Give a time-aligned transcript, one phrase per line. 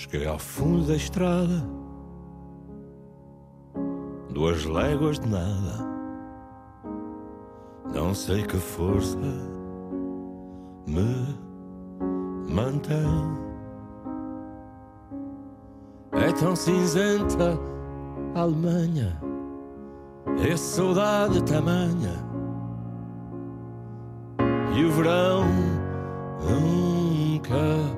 [0.00, 1.68] Cheguei ao fundo da estrada,
[4.30, 5.84] duas léguas de nada.
[7.92, 9.18] Não sei que força
[10.86, 11.36] me
[12.48, 12.96] mantém.
[16.12, 17.58] É tão cinzenta
[18.36, 19.20] a Alemanha,
[20.48, 22.24] é saudade tamanha.
[24.76, 25.44] E o verão
[26.38, 27.97] nunca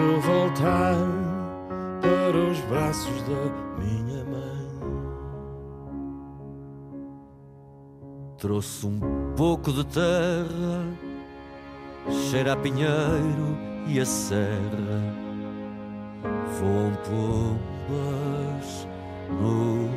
[0.00, 0.96] Quero voltar
[2.00, 4.70] para os braços da minha mãe.
[8.38, 8.98] Trouxe um
[9.36, 10.86] pouco de terra,
[12.30, 15.02] cheira a pinheiro e a serra.
[16.58, 18.88] Voam pombas
[19.38, 19.90] no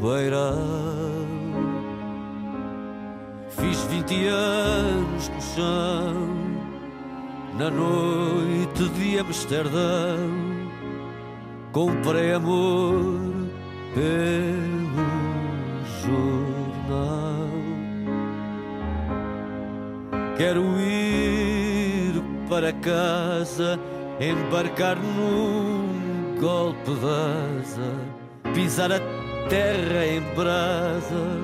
[0.00, 1.26] beirão.
[3.50, 6.51] Fiz vinte anos no chão,
[7.58, 10.30] na noite de Amsterdão.
[11.72, 13.20] Comprei amor
[13.94, 15.06] pelo
[16.02, 17.48] jornal.
[20.36, 23.78] Quero ir para casa,
[24.20, 29.00] embarcar num golpe de asa, pisar a
[29.48, 31.40] terra em brasa,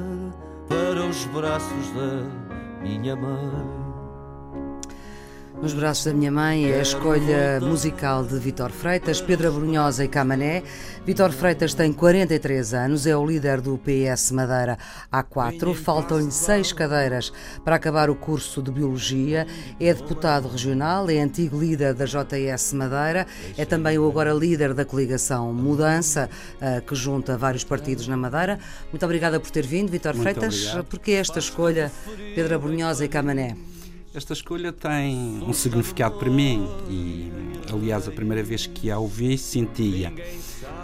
[0.69, 3.82] para os braços da minha mãe.
[5.63, 10.09] Nos braços da minha mãe é a escolha musical de Vitor Freitas, Pedro Abrunhosa e
[10.09, 10.65] Camané.
[11.07, 14.77] Vitor Freitas tem 43 anos, é o líder do PS Madeira
[15.13, 15.73] A4.
[15.73, 17.33] Faltam-lhe seis cadeiras
[17.65, 19.47] para acabar o curso de Biologia.
[19.79, 23.25] É deputado regional, é antigo líder da JS Madeira,
[23.57, 26.29] é também o agora líder da coligação Mudança,
[26.61, 28.59] eh, que junta vários partidos na Madeira.
[28.91, 30.77] Muito obrigada por ter vindo, Vitor Freitas.
[30.91, 31.93] Porque esta escolha,
[32.35, 33.57] Pedro Abrunhosa e Camané?
[34.15, 37.33] Esta escolha tem um significado para mim e,
[37.73, 40.13] aliás, a primeira vez que a ouvi sentia.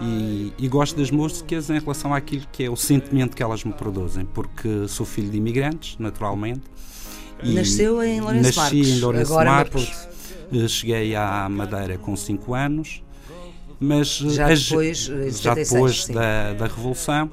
[0.01, 3.73] E, e gosto das músicas em relação àquilo que é o sentimento que elas me
[3.75, 6.63] produzem, porque sou filho de imigrantes, naturalmente.
[7.43, 10.09] Nasceu em Lourenço nasci Marques, em Lourenço agora em Marques.
[10.53, 13.03] Eh, Cheguei à Madeira com 5 anos,
[13.79, 17.31] mas eh, Já depois, já 76, depois da, da Revolução.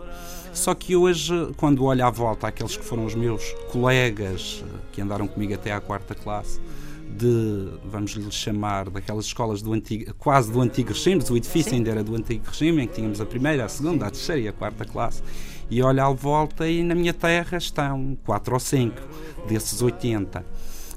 [0.56, 5.02] Só que hoje, quando olho à volta aqueles que foram os meus colegas eh, que
[5.02, 6.62] andaram comigo até à quarta classe,
[7.10, 11.92] de, vamos lhe chamar, daquelas escolas do antigo, quase do antigo regime, o edifício ainda
[11.92, 14.54] era do antigo regime, em que tínhamos a primeira, a segunda, a terceira e a
[14.54, 15.22] quarta classe,
[15.70, 19.02] e olho à volta e na minha terra estão quatro ou cinco
[19.48, 20.44] desses 80.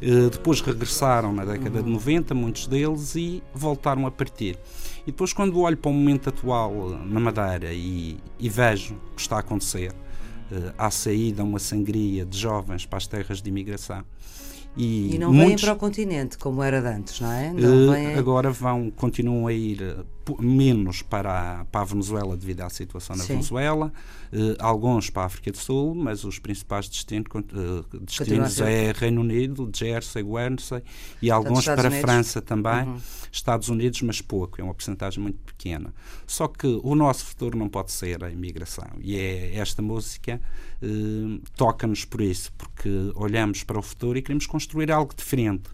[0.01, 4.59] Eh, depois regressaram na década de 90, muitos deles, e voltaram a partir.
[5.03, 9.15] E depois, quando olho para o momento atual eh, na Madeira e, e vejo o
[9.17, 9.93] que está a acontecer,
[10.53, 14.05] eh, à saída, uma sangria de jovens para as terras de imigração.
[14.77, 17.53] E, E não vêm muitos, para o continente, como era de antes, não é?
[17.53, 18.15] Não vêm...
[18.15, 19.83] agora vão, continuam a ir
[20.41, 23.35] menos para a, para a Venezuela devido à situação na Sim.
[23.35, 23.93] Venezuela,
[24.33, 28.93] eh, alguns para a África do Sul, mas os principais destinos, eh, destinos ser- é
[28.93, 30.83] Reino Unido, Jersey, Guernsey
[31.23, 31.91] e alguns para a.
[31.91, 33.01] França também, Uhum.
[33.33, 35.93] Estados Unidos, mas pouco, é uma porcentagem muito pequena.
[36.27, 40.41] Só que o nosso futuro não pode ser a imigração e é esta música
[40.83, 40.87] eh,
[41.57, 45.69] toca-nos por isso, porque olhamos para o futuro e queremos construir algo diferente,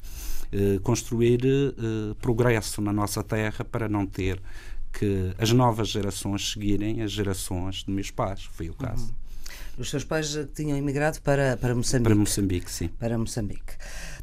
[0.82, 4.40] construir eh, progresso na nossa terra para não ter
[4.92, 9.12] que as novas gerações seguirem as gerações de meus pais, foi o caso.
[9.76, 12.04] Os seus pais eh, tinham imigrado para, para Moçambique.
[12.04, 12.88] Para Moçambique, sim.
[12.88, 13.74] para Moçambique.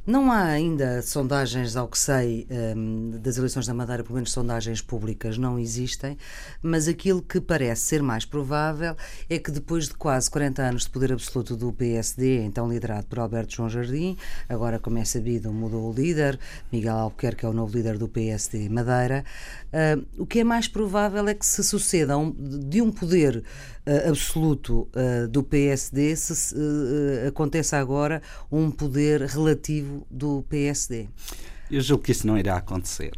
[0.03, 4.81] Não há ainda sondagens, ao que sei, hum, das eleições da Madeira, pelo menos sondagens
[4.81, 6.18] públicas não existem,
[6.62, 8.95] mas aquilo que parece ser mais provável
[9.30, 13.19] é que depois de quase 40 anos de poder absoluto do PSD, então liderado por
[13.19, 14.18] Alberto João Jardim,
[14.50, 16.39] agora, como é sabido, mudou o líder,
[16.71, 19.24] Miguel Albuquerque é o novo líder do PSD Madeira,
[19.71, 23.44] hum, o que é mais provável é que se suceda um- de um poder
[23.85, 31.07] eh, absoluto eh, do PSD se, se, eh, aconteça agora um poder relativo do PSD.
[31.69, 33.11] Eu julgo que isso não irá acontecer.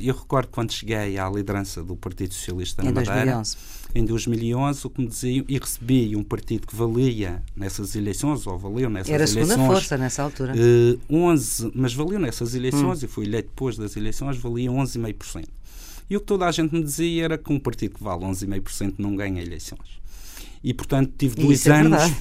[0.00, 3.56] Eu recordo quando cheguei à liderança do Partido Socialista na em Madeira, 2011.
[3.96, 8.56] em 2011, o que me diziam, e recebi um partido que valia nessas eleições, ou
[8.58, 9.48] valeu nessas Era a eleições.
[9.48, 10.52] segunda força nessa altura.
[10.56, 13.06] eh, 11, mas valeu nessas eleições, Hum.
[13.06, 15.48] e fui eleito depois das eleições, valia 11,5%.
[16.08, 18.94] E o que toda a gente me dizia era que um partido que vale 11,5%
[18.98, 20.00] não ganha eleições.
[20.62, 21.90] E, portanto, tive E dois isso é anos.
[21.90, 22.16] verdade.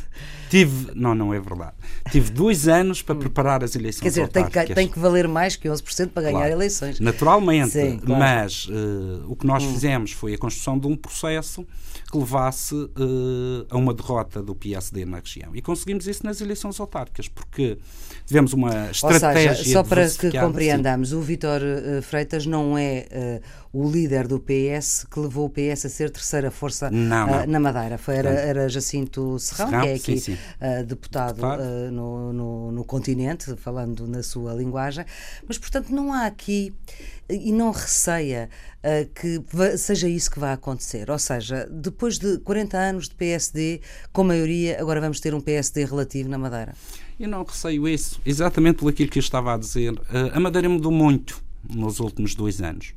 [0.60, 1.74] Tive, não, não é verdade.
[2.12, 4.04] Tive dois anos para preparar as eleições Hum.
[4.04, 4.76] Quer dizer, tem que, autárquicas.
[4.76, 6.52] tem que valer mais que 11% para ganhar Claro.
[6.54, 7.00] eleições.
[7.00, 8.14] Naturalmente, Sim, claro.
[8.14, 8.18] Hum.
[8.18, 11.66] mas eh, o que nós fizemos foi a construção de um processo
[12.12, 15.56] que levasse eh, a uma derrota do PSD na região.
[15.56, 17.78] E conseguimos isso nas eleições autárquicas, porque
[18.26, 19.56] tivemos uma Ou estratégia.
[19.56, 23.42] seja, só para que compreendamos, o Vítor eh, Freitas não é eh,
[23.74, 27.46] o líder do PS que levou o PS a ser terceira força Não, não.
[27.48, 27.98] na Madeira.
[27.98, 30.38] Foi, era, era Jacinto Serrão, Serrão, que é aqui sim, sim.
[30.60, 35.06] Eh, deputado, eh, no, no, no continente, falando na sua linguagem.
[35.48, 36.74] Mas, portanto, não há aqui
[37.30, 38.50] e não receia
[38.84, 39.44] eh, que
[39.78, 41.10] seja isso que vai acontecer.
[41.10, 43.82] Ou seja, depois de 40 anos de PSD,
[44.12, 46.74] com maioria, agora vamos ter um PSD relativo na Madeira.
[47.20, 49.94] Eu não receio isso, exatamente pelo aquilo que eu estava a dizer.
[50.34, 51.42] A Madeira mudou muito
[51.74, 52.94] nos últimos dois anos.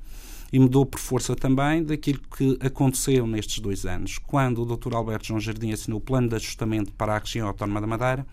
[0.53, 4.19] E mudou por força também daquilo que aconteceu nestes dois anos.
[4.19, 4.95] Quando o Dr.
[4.95, 8.27] Alberto João Jardim assinou o plano de ajustamento para a região autónoma da Madeira,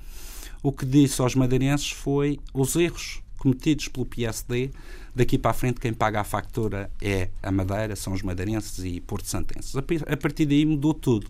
[0.63, 4.71] o que disse aos madeirenses foi os erros cometidos pelo PSD,
[5.13, 8.99] daqui para a frente quem paga a factura é a Madeira, são os madeirenses e
[8.99, 9.75] Porto Santenses.
[9.75, 11.27] A partir daí mudou tudo.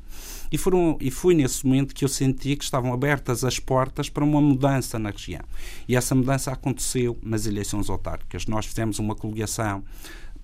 [0.50, 4.24] E, foram, e foi nesse momento que eu sentia que estavam abertas as portas para
[4.24, 5.42] uma mudança na região.
[5.88, 8.46] E essa mudança aconteceu nas eleições autárquicas.
[8.46, 9.84] Nós fizemos uma coligação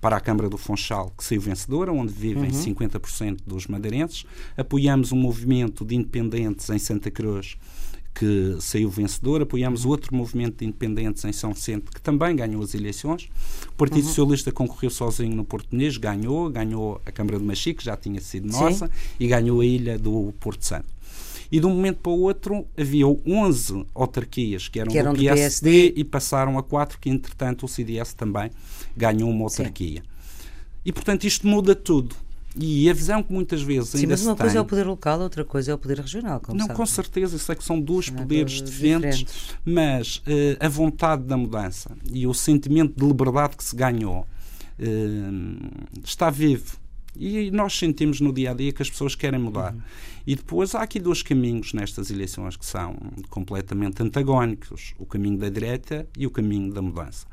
[0.01, 4.25] para a Câmara do Funchal, que saiu vencedora, onde vivem 50% dos madeirenses.
[4.57, 7.55] Apoiamos um movimento de independentes em Santa Cruz,
[8.13, 9.43] que saiu vencedor.
[9.43, 13.29] Apoiamos outro movimento de independentes em São Vicente, que também ganhou as eleições.
[13.69, 16.49] O Partido Socialista concorreu sozinho no Porto Muniz, ganhou.
[16.49, 18.59] Ganhou a Câmara de Machique, que já tinha sido Sim.
[18.59, 18.89] nossa,
[19.19, 20.85] e ganhou a ilha do Porto Santo.
[21.51, 25.19] E de um momento para o outro havia 11 autarquias que eram, Que eram do
[25.19, 25.93] PSD, PSD.
[25.99, 28.49] e passaram a quatro, que entretanto o CDS também
[28.95, 30.01] ganhou uma autarquia.
[30.85, 32.15] E portanto isto muda tudo.
[32.55, 34.85] E a visão que muitas vezes Sim, ainda mas uma coisa tem, é o poder
[34.85, 36.41] local, outra coisa é o poder regional.
[36.49, 36.73] Não, sabe.
[36.73, 39.55] com certeza, eu sei que são dois poderes diferentes, diferentes.
[39.63, 44.25] mas eh, a vontade da mudança e o sentimento de liberdade que se ganhou
[44.77, 44.85] eh,
[46.03, 46.80] está vivo.
[47.15, 49.73] E nós sentimos no dia a dia que as pessoas querem mudar.
[49.73, 49.81] Uhum.
[50.25, 52.95] E depois há aqui dois caminhos nestas eleições que são
[53.29, 57.27] completamente antagónicos: o caminho da direita e o caminho da mudança.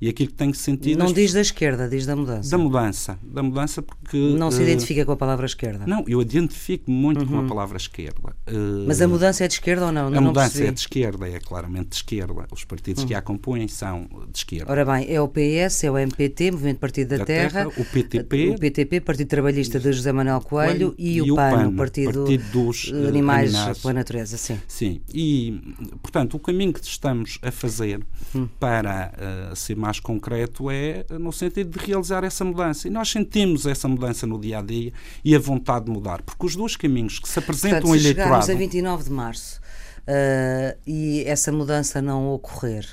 [0.00, 0.98] E aquilo que tem sentido.
[0.98, 2.50] Não diz da esquerda, diz da mudança.
[2.50, 3.18] da mudança.
[3.22, 4.16] Da mudança porque.
[4.16, 5.84] Não se eh, identifica com a palavra esquerda.
[5.86, 8.34] Não, eu identifico muito com a palavra esquerda.
[8.46, 8.52] Eh,
[8.86, 10.06] Mas a mudança é de esquerda ou não?
[10.06, 10.68] a não mudança percebi.
[10.68, 12.46] é de esquerda, é claramente de esquerda.
[12.50, 14.70] Os partidos que a compõem são de esquerda.
[14.72, 17.84] Ora bem, é o PS, é o MPT, Movimento Partido da, Da Terra, Terra, o
[17.84, 22.44] PTP, o PTP, Partido Trabalhista de José Manuel Coelho, e, o PAN, o Partido, Partido
[22.52, 23.52] dos, eh, Animais
[23.82, 24.58] pela Natureza, sim.
[24.66, 28.00] Sim, e portanto o caminho que estamos a fazer
[28.34, 28.48] Hum.
[28.60, 32.86] para eh, ser mais concreto é no sentido de realizar essa mudança.
[32.86, 34.92] E nós sentimos essa mudança no dia a dia
[35.24, 38.48] e a vontade de mudar, porque os dois caminhos que se apresentam Portanto, se chegarmos
[38.48, 38.52] eleitorado.
[38.52, 39.60] a 29 de março
[40.06, 42.86] eh, e essa mudança não ocorrer,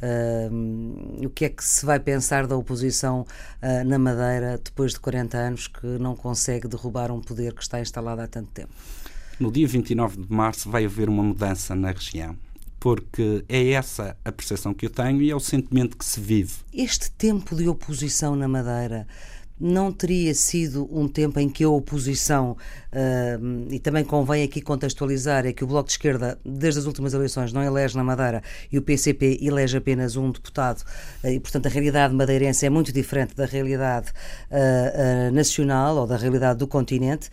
[0.00, 0.48] eh,
[1.24, 3.26] o que é que se vai pensar da oposição
[3.60, 7.80] eh, na Madeira depois de 40 anos que não consegue derrubar um poder que está
[7.80, 8.72] instalado há tanto tempo?
[9.40, 12.36] No dia 29 de março vai haver uma mudança na região,
[12.80, 16.54] porque é essa a percepção que eu tenho e é o sentimento que se vive.
[16.72, 19.06] Este tempo de oposição na Madeira
[19.60, 22.56] não teria sido um tempo em que a oposição,
[22.92, 23.38] ah,
[23.70, 27.52] e também convém aqui contextualizar, é que o Bloco de Esquerda, desde as últimas eleições,
[27.52, 30.84] não elege na Madeira e o PCP elege apenas um deputado,
[31.22, 34.12] ah, e portanto a realidade madeirense é muito diferente da realidade
[34.50, 37.30] ah, nacional ou da realidade do continente.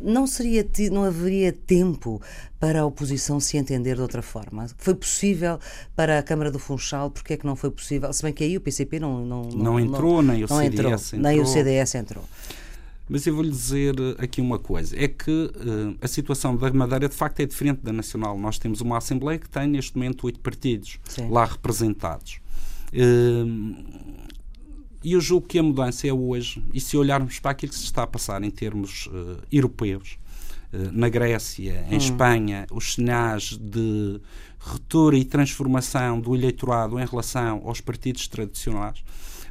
[0.00, 2.20] Não, seria, não haveria tempo
[2.60, 4.66] para a oposição se entender de outra forma?
[4.76, 5.58] Foi possível
[5.94, 7.10] para a Câmara do Funchal?
[7.10, 8.12] Porque é que não foi possível?
[8.12, 11.12] Se bem que aí o PCP não, não, Não entrou, nem o não entrou, CDS
[11.12, 11.47] nem o entrou.
[11.52, 12.24] CDS entrou.
[13.08, 17.08] Mas eu vou-lhe dizer eh, aqui uma coisa: é que eh, a situação da Madeira
[17.08, 18.38] de facto é diferente da nacional.
[18.38, 21.28] Nós temos uma Assembleia que tem neste momento oito partidos Sim.
[21.30, 22.38] lá representados.
[22.92, 23.44] Eh,
[25.02, 27.84] E eu julgo que a mudança é hoje, e se olharmos para aquilo que se
[27.84, 30.18] está a passar em termos eh, europeus,
[30.92, 34.20] na Grécia, em Espanha, os sinais de
[34.58, 39.02] ruptura e transformação do eleitorado em relação aos partidos tradicionais,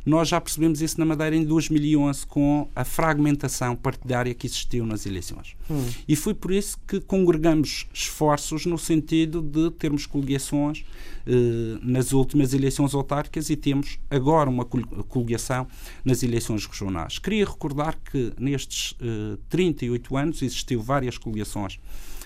[0.08, 5.06] Nós já percebemos isso na Madeira em 2011 com a fragmentação partidária que existiu nas
[5.06, 5.54] eleições.
[5.70, 5.86] Hum.
[6.08, 10.86] E foi por isso que congregamos esforços no sentido de termos coligações
[11.26, 15.68] eh, nas últimas eleições autárquicas e temos agora uma coligação
[16.06, 17.20] nas eleições regionais.
[17.20, 21.82] Queria recordar que nestes eh, 38 anos existiu várias coligações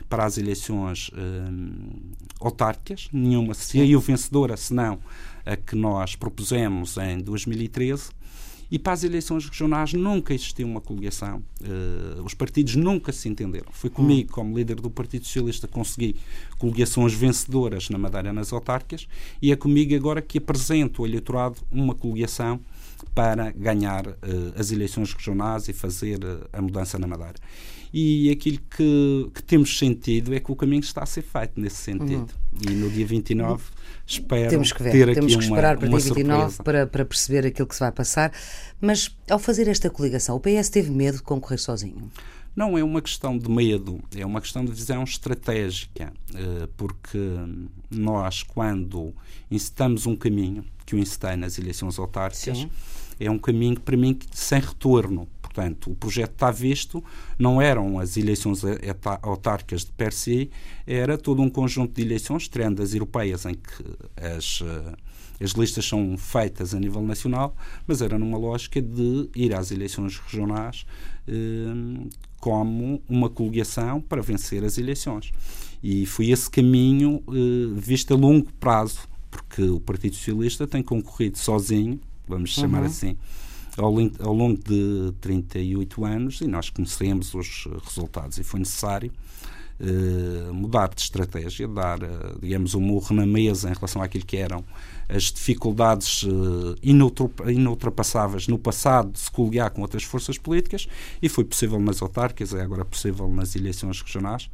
[0.08, 1.18] para as eleições eh,
[2.40, 5.00] autárquicas, nenhuma se saiu vencedora, senão
[5.46, 8.10] a que nós propusemos em 2013.
[8.72, 11.44] E para as eleições regionais nunca existiu uma coligação.
[11.60, 13.68] Uh, os partidos nunca se entenderam.
[13.74, 16.16] Foi comigo, como líder do Partido Socialista, consegui
[16.58, 19.10] coligações vencedoras na Madeira nas autárquicas
[19.42, 22.62] e é comigo agora que apresento ao eleitorado uma coligação
[23.14, 24.16] para ganhar uh,
[24.56, 27.36] as eleições regionais e fazer uh, a mudança na Madeira
[27.94, 31.78] e aquilo que, que, temos sentido é que o caminho está a ser feito nesse
[31.78, 32.30] sentido.
[32.54, 32.72] Uhum.
[32.72, 33.64] E no dia 29
[34.08, 34.92] espero temos que ver.
[34.92, 37.82] ter temos aqui que esperar uma, para dia 29 para, para perceber aquilo que se
[37.82, 38.32] vai passar.
[38.80, 42.10] Mas ao fazer esta coligação, o PS teve medo de concorrer sozinho?
[42.56, 47.18] Não é uma questão de medo, é uma questão de visão estratégica, eh, porque
[47.90, 49.14] nós, quando
[49.50, 52.70] incitamos um caminho, que o incitei nas eleições autárquicas, Sim.
[53.18, 57.04] é um caminho, para mim, sem retorno Portanto, o projeto está visto,
[57.38, 58.62] não eram as eleições
[59.22, 60.50] autárquicas de per se,
[60.88, 63.84] era todo um conjunto de eleições, tirando as europeias, em que
[64.16, 67.54] as, eh, as listas são feitas a nível nacional,
[67.86, 70.86] mas era numa lógica de ir às eleições regionais
[71.28, 72.08] eh,
[72.40, 75.34] como uma coligação para vencer as eleições.
[75.84, 81.38] E foi esse caminho eh, visto a longo prazo, porque o Partido Socialista tem concorrido
[81.38, 82.86] sozinho, vamos chamar uhum.
[82.86, 83.18] assim,
[83.78, 89.12] ao, ao longo de 38 anos e nós conhecemos os resultados e foi necessário
[89.84, 94.38] Uh, mudar de estratégia, dar, uh, digamos, um murro na mesa em relação àquilo que
[94.38, 94.64] eram
[95.10, 96.76] as dificuldades uh,
[97.48, 100.88] inultrapassáveis no passado de se coligar com outras forças políticas
[101.20, 104.52] e foi possível nas autárquicas, é agora possível nas eleições regionais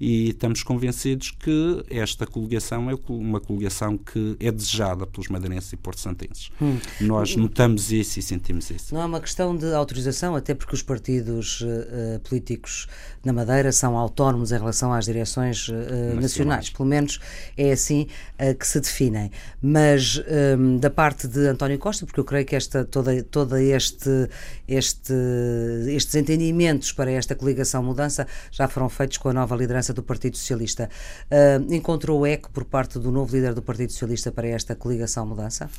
[0.00, 5.76] e estamos convencidos que esta coligação é uma coligação que é desejada pelos madeirenses e
[5.76, 6.50] porto-santenses.
[6.60, 6.78] Hum.
[7.00, 8.94] Nós notamos isso e sentimos isso.
[8.94, 12.86] Não é uma questão de autorização, até porque os partidos uh, políticos
[13.24, 16.22] na Madeira são autónomos em relação às direções uh, nacionais.
[16.22, 16.70] nacionais.
[16.70, 17.20] Pelo menos
[17.56, 18.06] é assim
[18.40, 19.30] uh, que se definem.
[19.60, 20.22] Mas
[20.56, 24.28] um, da parte de António Costa, porque eu creio que esta, toda, toda este,
[24.66, 25.12] este,
[25.88, 30.02] estes entendimentos para esta coligação mudança já foram feitos com a nova liderança liderança do
[30.02, 30.90] Partido Socialista.
[31.30, 35.70] Uh, encontrou eco por parte do novo líder do Partido Socialista para esta coligação mudança?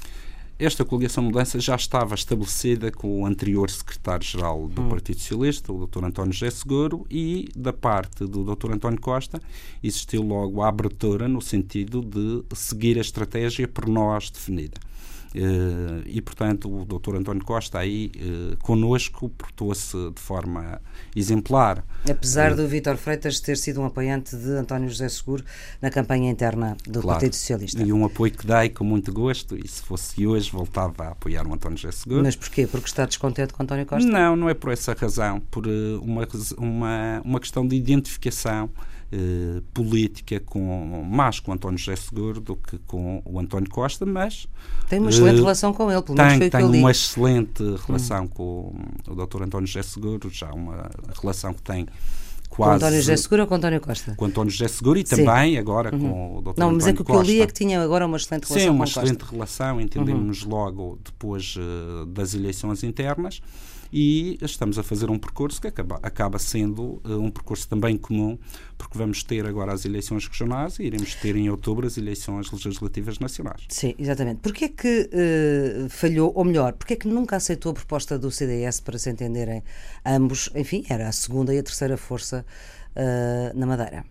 [0.58, 4.90] Esta coligação mudança já estava estabelecida com o anterior secretário-geral do hum.
[4.90, 6.04] Partido Socialista, o Dr.
[6.04, 8.74] António José Seguro, e da parte do Dr.
[8.74, 9.42] António Costa
[9.82, 14.78] existiu logo a abertura no sentido de seguir a estratégia por nós definida.
[15.36, 17.16] Uh, e, portanto, o Dr.
[17.18, 20.82] António Costa aí uh, connosco portou-se de forma
[21.16, 21.86] exemplar.
[22.10, 25.44] Apesar uh, do Vítor Freitas ter sido um apoiante de António José Seguro
[25.82, 27.82] na campanha interna do claro, Partido Socialista.
[27.82, 31.46] E um apoio que dei com muito gosto, e se fosse hoje voltava a apoiar
[31.46, 32.24] o António José Seguro.
[32.24, 32.66] Mas porquê?
[32.66, 34.10] Porque está descontente com António Costa?
[34.10, 35.68] Não, não é por essa razão, por
[36.02, 38.70] uma, uma, uma questão de identificação
[39.12, 44.48] eh, política com, mais com António José Seguro do que com o António Costa, mas
[44.88, 48.28] tem uma excelente uh, relação com ele, pelo menos tem, tem uma excelente relação hum.
[48.28, 48.76] com
[49.08, 49.44] o Dr.
[49.44, 51.88] António José Seguro, já uma relação que tem
[52.50, 52.72] quase.
[52.72, 54.14] Com António José Seguro ou com António Costa?
[54.16, 55.16] Com António José Seguro e Sim.
[55.16, 56.00] também agora uhum.
[56.00, 56.60] com o Dr.
[56.60, 58.60] Não, mas é que o que eu li é que tinha agora uma excelente relação
[58.60, 59.34] Sim, uma excelente Costa.
[59.34, 60.50] relação, entendemos uhum.
[60.52, 63.42] logo depois uh, das eleições internas
[63.92, 68.38] e estamos a fazer um percurso que acaba, acaba sendo uh, um percurso também comum,
[68.78, 73.20] porque vamos ter agora as eleições regionais e iremos ter em outubro as eleições legislativas
[73.20, 73.64] nacionais.
[73.70, 74.42] Sim, exatamente.
[74.42, 78.30] Porquê é que uh, falhou, ou melhor, porquê é que nunca aceitou a proposta do
[78.30, 79.64] CDS para se entenderem
[80.06, 80.50] ambos?
[80.56, 82.46] Enfim, era a segunda e a terceira força
[82.96, 84.06] uh, na Madeira.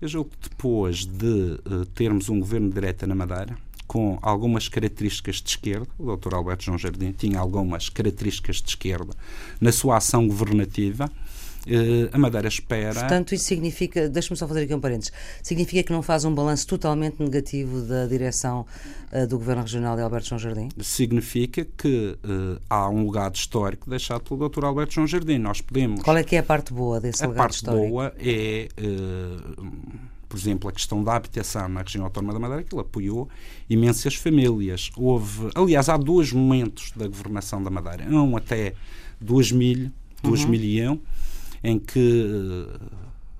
[0.00, 1.58] Eu julgo que depois de
[1.94, 3.56] termos um governo de direita na Madeira,
[3.86, 5.86] com algumas características de esquerda.
[5.98, 6.34] O Dr.
[6.34, 9.12] Alberto João Jardim tinha algumas características de esquerda
[9.60, 11.10] na sua ação governativa.
[11.66, 12.94] Uh, a Madeira espera.
[12.94, 15.12] Portanto, isso significa, deixa-me só fazer aqui um parênteses,
[15.42, 18.64] significa que não faz um balanço totalmente negativo da direção
[19.12, 20.68] uh, do Governo Regional de Alberto João Jardim?
[20.80, 24.64] Significa que uh, há um legado histórico deixado pelo Dr.
[24.64, 25.38] Alberto João Jardim.
[25.38, 26.02] Nós podemos.
[26.02, 28.00] Qual é que é a parte boa desse a legado histórico?
[28.00, 28.68] A parte boa é
[30.28, 33.28] por exemplo, a questão da habitação na região autónoma da Madeira, que ele apoiou
[33.68, 34.90] imensas famílias.
[34.96, 38.08] Houve, aliás, há dois momentos da governação da Madeira.
[38.10, 38.74] Um até
[39.20, 39.90] 2000,
[40.22, 41.00] 2001, uhum.
[41.62, 42.68] em que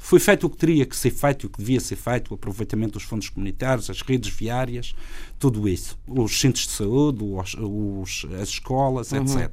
[0.07, 2.35] Foi feito o que teria que ser feito e o que devia ser feito, o
[2.35, 4.95] aproveitamento dos fundos comunitários, as redes viárias,
[5.37, 5.99] tudo isso.
[6.07, 9.23] Os centros de saúde, os, os, as escolas, uhum.
[9.23, 9.52] etc.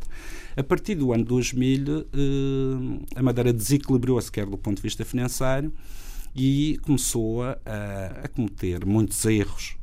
[0.55, 2.05] A partir do ano 2000, eh,
[3.15, 5.73] a Madeira desequilibrou-se, quer do ponto de vista financeiro,
[6.35, 7.57] e começou a,
[8.23, 9.75] a cometer muitos erros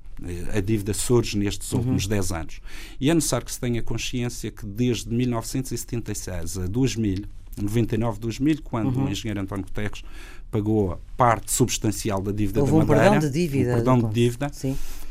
[0.55, 1.79] a dívida surge nestes uhum.
[1.79, 2.61] últimos 10 anos.
[3.01, 7.25] E é necessário que se tenha consciência que desde 1976 a 2000,
[7.61, 9.07] 99, 2000, quando uhum.
[9.07, 10.03] o engenheiro António Guterres
[10.51, 14.15] pagou parte substancial da dívida Houve da Madeira, um perdão de dívida, um perdão de
[14.15, 14.51] dívida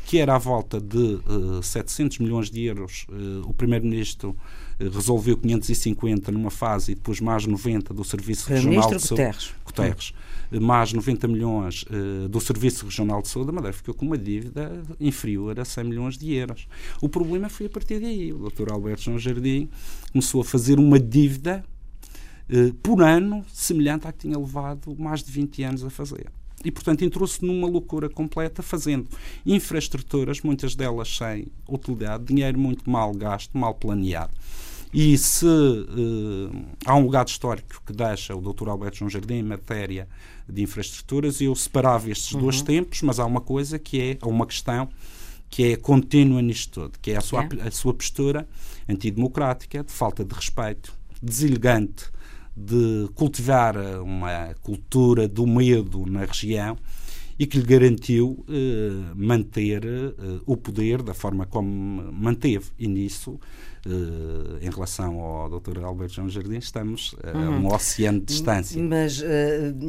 [0.04, 3.06] que era à volta de uh, eh, 700 milhões de euros.
[3.08, 4.30] Uh, o primeiro-ministro
[4.80, 9.08] uh, resolveu 550 numa fase e depois mais 90 do Serviço Regional de Saúde.
[9.08, 9.54] Guterres.
[9.64, 10.12] Guterres
[10.58, 14.82] mais 90 milhões uh, do Serviço Regional de Saúde, a Madeira ficou com uma dívida
[14.98, 16.66] inferior a 100 milhões de euros.
[17.00, 18.32] O problema foi a partir daí.
[18.32, 18.72] O Dr.
[18.72, 19.68] Alberto João Jardim
[20.12, 21.64] começou a fazer uma dívida
[22.48, 26.26] uh, por ano semelhante à que tinha levado mais de 20 anos a fazer.
[26.64, 29.08] E, portanto, entrou-se numa loucura completa, fazendo
[29.46, 34.32] infraestruturas, muitas delas sem utilidade, dinheiro muito mal gasto, mal planeado.
[34.92, 38.68] E se uh, há um legado histórico que deixa o Dr.
[38.68, 40.08] Alberto João Jardim em matéria
[40.48, 42.40] de infraestruturas, eu separava estes uhum.
[42.40, 44.88] dois tempos, mas há uma coisa que é, uma questão
[45.48, 47.68] que é contínua nisto tudo, que é a sua, é.
[47.68, 48.48] a sua postura
[48.88, 50.92] antidemocrática, de falta de respeito,
[51.22, 52.06] deselegante,
[52.56, 56.76] de cultivar uma cultura do medo na região
[57.38, 62.66] e que lhe garantiu eh, manter eh, o poder da forma como manteve.
[62.78, 63.40] E nisso
[63.86, 65.82] Uh, em relação ao Dr.
[65.82, 67.46] Alberto João Jardim, estamos uh, uhum.
[67.46, 68.82] a um oceano de distância.
[68.82, 69.24] Mas, uh,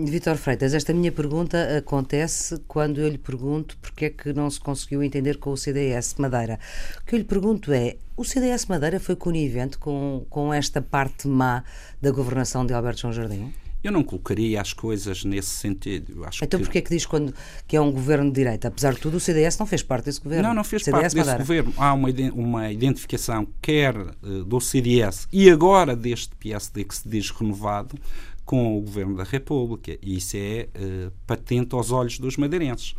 [0.05, 4.62] Vitor Freitas, esta minha pergunta acontece quando eu lhe pergunto porque é que não se
[4.62, 6.57] conseguiu entender com o CDS Madeira.
[7.01, 11.27] O que eu lhe pergunto é: o CDS Madeira foi conivente com, com esta parte
[11.27, 11.63] má
[12.01, 13.53] da governação de Alberto João Jardim?
[13.84, 16.24] Eu não colocaria as coisas nesse sentido.
[16.26, 16.66] Acho então, que...
[16.66, 17.34] porquê é que diz quando,
[17.68, 18.68] que é um governo de direita?
[18.68, 20.50] Apesar de tudo, o CDS não fez parte desse governo.
[20.50, 21.74] Não, não fez CDS parte desse governo.
[21.78, 27.32] Há uma, uma identificação, quer uh, do CDS e agora deste PSD que se diz
[27.32, 27.98] renovado,
[28.51, 29.97] com o Governo da República.
[30.02, 32.91] E isso é uh, patente aos olhos dos madeirenses.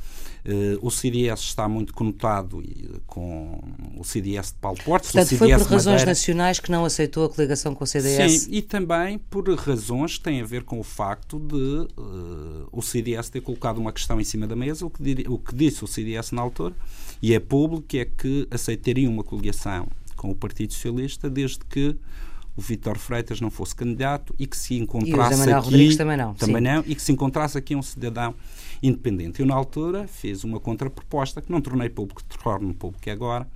[0.47, 2.63] Uh, o CDS está muito conotado
[3.07, 3.63] com
[3.99, 5.13] o CDS de Paulo Portes.
[5.13, 6.07] Portanto, foi por razões Madeira.
[6.07, 8.45] nacionais que não aceitou a coligação com o CDS?
[8.45, 12.81] Sim, e também por razões que têm a ver com o facto de uh, o
[12.81, 14.87] CDS ter colocado uma questão em cima da mesa.
[14.87, 16.75] O que, o que disse o CDS na altura,
[17.21, 21.95] e é público, é que aceitaria uma coligação com o Partido Socialista desde que
[22.57, 26.17] o Vítor Freitas não fosse candidato e que se encontrasse e o aqui Rodrigues também
[26.17, 28.35] não, também não e que se encontrasse aqui um cidadão
[28.83, 29.41] independente.
[29.41, 33.47] Eu na altura fiz uma contraproposta que não tornei público, torno público agora,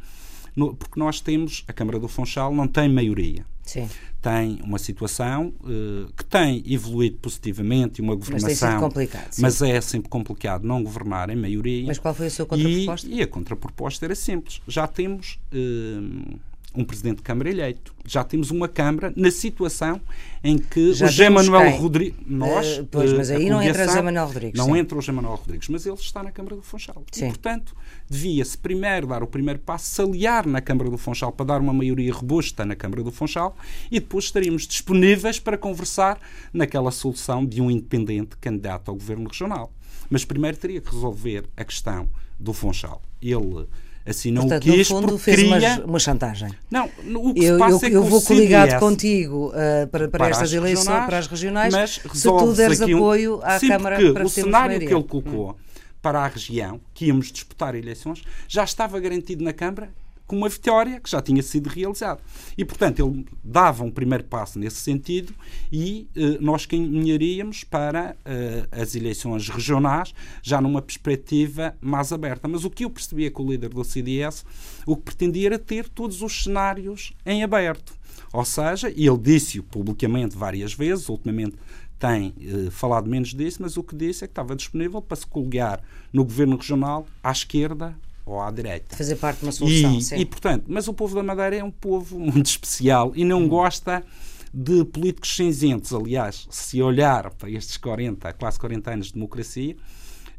[0.54, 3.44] no, porque nós temos a Câmara do Funchal não tem maioria.
[3.62, 3.88] Sim.
[4.22, 8.48] Tem uma situação uh, que tem evoluído positivamente, uma governação.
[8.48, 9.32] Mas tem sido complicado.
[9.32, 9.42] Sim.
[9.42, 11.86] Mas é sempre complicado não governar em maioria.
[11.86, 13.06] Mas qual foi a sua contraproposta?
[13.06, 14.62] E, e a contraproposta era simples.
[14.66, 15.38] Já temos.
[15.52, 16.38] Uh,
[16.76, 17.94] um presidente de Câmara eleito.
[18.04, 20.00] Já temos uma Câmara na situação
[20.44, 22.18] em que Já o José Manuel Rodrigues.
[22.26, 22.78] Nós.
[22.78, 24.58] Uh, pois, mas aí não entra o José Manuel Rodrigues.
[24.58, 24.78] Não sim.
[24.78, 27.02] entra o José Manuel Rodrigues, mas ele está na Câmara do Funchal.
[27.10, 27.24] Sim.
[27.24, 27.74] E, portanto,
[28.08, 31.72] devia-se primeiro dar o primeiro passo, se aliar na Câmara do Funchal para dar uma
[31.72, 33.56] maioria robusta na Câmara do Funchal
[33.90, 36.20] e depois estaríamos disponíveis para conversar
[36.52, 39.72] naquela solução de um independente candidato ao governo regional.
[40.08, 42.08] Mas primeiro teria que resolver a questão
[42.38, 43.02] do Funchal.
[43.20, 43.66] Ele
[44.06, 45.76] assim não Portanto, quis no fundo, fez queria...
[45.76, 46.50] uma, uma, chantagem.
[46.70, 49.52] Não, o que eu, se passa eu, é que eu vou coligado contigo uh,
[49.88, 53.44] para, para, para, estas eleições, para as regionais, mas se tu deres apoio um...
[53.44, 55.54] à Sim, Câmara porque para o cenário que ele colocou hum.
[56.00, 59.90] para a região, que íamos disputar eleições, já estava garantido na Câmara
[60.26, 62.20] com uma vitória que já tinha sido realizada.
[62.58, 65.32] E, portanto, ele dava um primeiro passo nesse sentido
[65.70, 70.12] e eh, nós caminharíamos para eh, as eleições regionais
[70.42, 72.48] já numa perspectiva mais aberta.
[72.48, 74.44] Mas o que eu percebia com o líder do CDS,
[74.84, 77.94] o que pretendia era ter todos os cenários em aberto.
[78.32, 81.56] Ou seja, ele disse-o publicamente várias vezes, ultimamente
[81.98, 85.26] tem eh, falado menos disso, mas o que disse é que estava disponível para se
[85.26, 85.80] coligar
[86.12, 88.96] no governo regional à esquerda ou à direita.
[88.96, 90.16] Fazer parte de uma solução, e, sim.
[90.16, 93.48] E, portanto, mas o povo da Madeira é um povo muito especial e não hum.
[93.48, 94.04] gosta
[94.52, 95.92] de políticos cinzentos.
[95.92, 99.76] Aliás, se olhar para estes 40, quase 40 anos de democracia,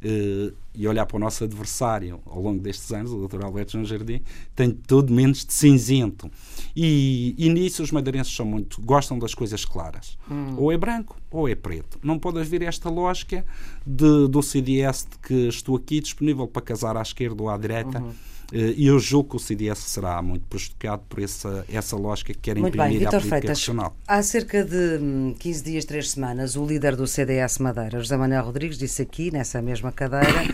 [0.02, 3.44] e olhar para o nosso adversário ao longo destes anos, o Dr.
[3.44, 4.22] Alberto João Jardim,
[4.56, 6.30] tem tudo menos de cinzento.
[6.76, 10.18] E, e nisso os madeirenses são muito, gostam das coisas claras.
[10.30, 10.56] Hum.
[10.58, 11.98] Ou é branco ou é preto.
[12.04, 13.46] Não pode haver esta lógica
[13.86, 18.00] de, do CDS de que estou aqui disponível para casar à esquerda ou à direita.
[18.00, 22.34] Uhum Eh, e eu julgo que o CDS será muito prejudicado por essa, essa lógica
[22.34, 23.98] que quer Muito bem, imprimir à Vitor política Freitas, regional.
[24.08, 28.46] há cerca de hum, 15 dias, 3 semanas, o líder do CDS Madeira, José Manuel
[28.46, 30.46] Rodrigues, disse aqui, nessa mesma cadeira,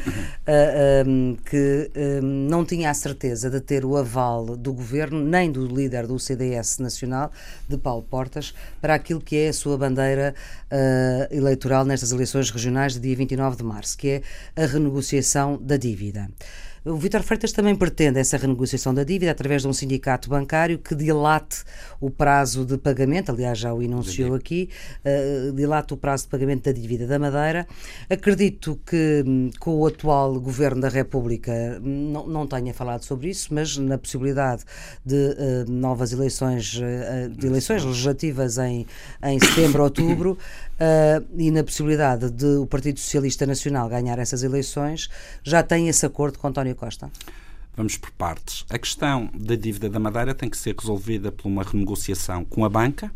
[0.48, 5.52] ah, hum, que hum, não tinha a certeza de ter o aval do governo, nem
[5.52, 7.32] do líder do CDS Nacional,
[7.68, 10.34] de Paulo Portas, para aquilo que é a sua bandeira
[10.72, 14.22] ah, eleitoral nestas eleições regionais de dia 29 de março, que é
[14.64, 16.28] a renegociação da dívida.
[16.86, 20.94] O Vítor Freitas também pretende essa renegociação da dívida através de um sindicato bancário que
[20.94, 21.64] dilate
[22.02, 24.70] o prazo de pagamento, aliás, já o enunciou aqui,
[25.06, 27.66] uh, dilate o prazo de pagamento da dívida da Madeira.
[28.10, 33.30] Acredito que hum, com o atual Governo da República hum, não, não tenha falado sobre
[33.30, 34.64] isso, mas na possibilidade
[35.06, 38.86] de uh, novas eleições, uh, de eleições legislativas em,
[39.24, 40.38] em setembro, outubro,
[40.84, 45.10] uh, e na possibilidade de o Partido Socialista Nacional ganhar essas eleições,
[45.44, 47.10] já tem esse acordo com António Costa?
[47.76, 48.66] Vamos por partes.
[48.70, 52.70] A questão da dívida da Madeira tem que ser resolvida por uma renegociação com a
[52.70, 53.12] banca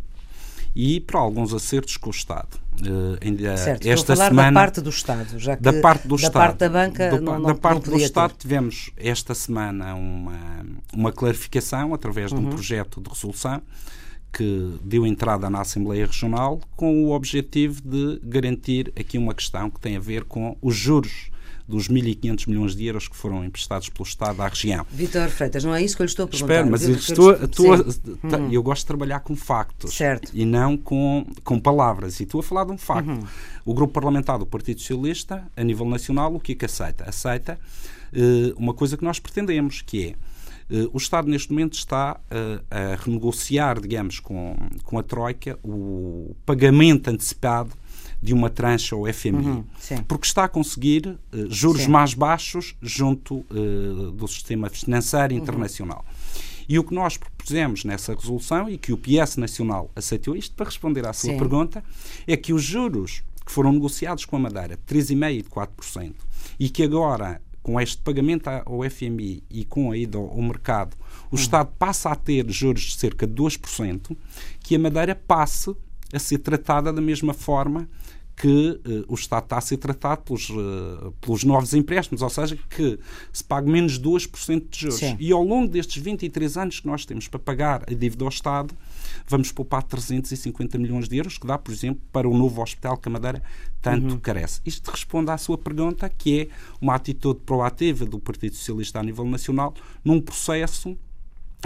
[0.76, 2.60] e por alguns acertos com o Estado.
[2.82, 6.16] Uh, ainda certo, esta falar semana da parte do Estado, já que da parte do
[6.16, 8.38] da Estado, parte da banca do, não, da não, parte não do Estado ter.
[8.38, 12.40] tivemos esta semana uma uma clarificação através Uhum.
[12.40, 13.62] de um projeto de resolução
[14.32, 19.80] que deu entrada na Assembleia Regional com o objetivo de garantir aqui uma questão que
[19.80, 21.30] tem a ver com os juros
[21.68, 24.86] dos 1.500 milhões de euros que foram emprestados pelo Estado à região.
[24.90, 26.54] Vítor Freitas, não é isso que eu lhe estou a perguntar.
[26.54, 27.78] Espera, mas eu, estou, estou
[28.30, 30.32] ta- eu gosto de trabalhar com factos Certo.
[30.34, 32.22] e não com, com palavras.
[32.22, 33.10] E estou a falar de um facto.
[33.10, 33.20] Uhum.
[33.66, 37.04] O grupo parlamentar do Partido Socialista, a nível nacional, o que é que aceita?
[37.04, 37.60] Aceita
[38.14, 40.16] eh, uma coisa que nós pretendemos, que é
[40.92, 47.10] o Estado neste momento está eh, a renegociar, digamos, com, com a Troika o pagamento
[47.10, 47.72] antecipado
[48.22, 49.64] de uma trancha ao FMI, Uhum,
[50.08, 51.90] porque está a conseguir eh, juros Sim.
[51.92, 55.40] mais baixos junto eh, do sistema financeiro Uhum.
[55.40, 56.04] internacional.
[56.68, 60.66] E o que nós propusemos nessa resolução, e que o PS Nacional aceitou isto para
[60.66, 61.38] responder à sua Sim.
[61.38, 61.82] pergunta,
[62.28, 66.14] é que os juros que foram negociados com a Madeira, de 3,5% e de 4%,
[66.60, 70.96] e que agora, com este pagamento ao FMI e com a ida ao mercado,
[71.30, 71.36] o.
[71.36, 74.16] Estado passa a ter juros de cerca de 2%,
[74.62, 75.76] que a Madeira passe
[76.14, 77.90] a ser tratada da mesma forma
[78.40, 82.56] que eh, o Estado está a ser tratado pelos, eh, pelos novos empréstimos, ou seja,
[82.70, 83.00] que
[83.34, 84.96] se pague menos 2% de juros.
[85.00, 85.18] Sim.
[85.20, 88.76] E ao longo destes 23 anos que nós temos para pagar a dívida ao Estado,
[89.28, 93.10] vamos poupar 350 milhões de euros, que dá, por exemplo, para o novo hospital que
[93.10, 93.42] a Madeira
[93.82, 94.20] tanto Uhum.
[94.20, 94.62] carece.
[94.64, 96.48] Isto responde à sua pergunta, que é
[96.80, 99.74] uma atitude proativa do Partido Socialista a nível nacional
[100.06, 100.96] num processo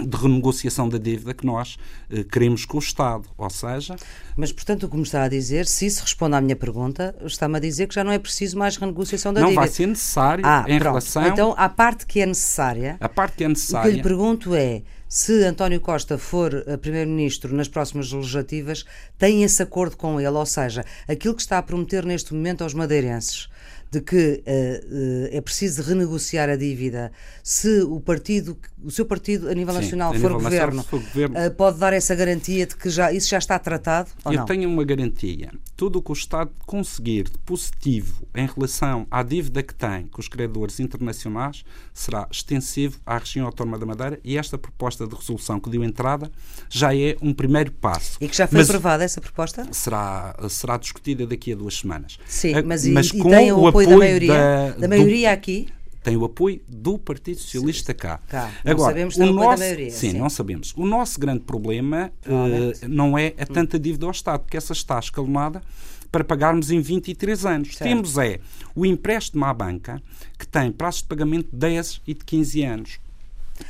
[0.00, 1.76] de renegociação da dívida que nós
[2.10, 3.28] eh, queremos com o Estado.
[3.36, 3.96] Ou seja,
[4.36, 7.56] Mas, portanto, o que me está a dizer, se isso responde à minha pergunta, está-me
[7.58, 9.60] a dizer que já não é preciso mais renegociação da não dívida.
[9.66, 10.82] vai ser necessário ah, em pronto.
[10.82, 13.90] relação Então, a parte que é necessária, à parte que é o que necessária.
[13.92, 18.86] lhe pergunto é se António Costa for eh, Primeiro-Ministro nas próximas legislativas,
[19.18, 22.72] tem esse acordo com ele, ou seja, aquilo que está a prometer neste momento aos
[22.72, 23.51] madeirenses
[23.92, 24.82] de que eh,
[25.30, 27.12] eh, é preciso renegociar a dívida
[27.44, 30.98] se o partido, o seu partido a nível Sim, nacional a for nível governo, for
[31.00, 31.36] governo.
[31.36, 34.44] eh, pode dar essa garantia de que já, isso já está tratado Eu não?
[34.46, 35.52] tenho uma garantia.
[35.76, 40.20] Tudo o que o Estado conseguir de positivo em relação à dívida que tem com
[40.22, 45.60] os credores internacionais será extensivo à região autónoma da Madeira e esta proposta de resolução
[45.60, 46.32] que deu entrada
[46.70, 48.16] já é um primeiro passo.
[48.22, 49.66] E que já foi Mas aprovada essa proposta?
[49.70, 52.18] será, será discutida daqui a duas semanas.
[52.26, 54.32] Sim, Eh, mas, e, e tem o apoio, da maioria?
[54.32, 55.68] Da, do- maioria aqui?
[56.02, 58.18] tem o apoio do Partido Socialista cá.
[58.28, 58.50] Cá.
[58.64, 60.18] Não Agora, sabemos o apoio da nosso, maioria, Sim, sim.
[60.18, 60.74] não sabemos.
[60.76, 64.98] O nosso grande problema eh, não é a tanta dívida ao Estado, porque essa está
[64.98, 65.62] escalonada
[66.10, 67.68] para pagarmos em 23 anos.
[67.76, 67.88] Certo.
[67.88, 68.40] Temos é
[68.74, 70.02] o empréstimo à banca,
[70.36, 72.98] que tem prazos de pagamento de 10 e de 15 anos.